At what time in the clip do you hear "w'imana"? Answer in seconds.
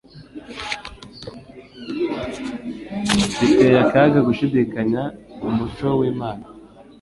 5.99-6.45